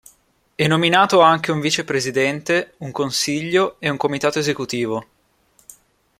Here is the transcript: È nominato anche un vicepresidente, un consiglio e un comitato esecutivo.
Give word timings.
È 0.55 0.65
nominato 0.65 1.19
anche 1.19 1.51
un 1.51 1.59
vicepresidente, 1.59 2.73
un 2.77 2.89
consiglio 2.89 3.75
e 3.77 3.87
un 3.87 3.97
comitato 3.97 4.39
esecutivo. 4.39 5.05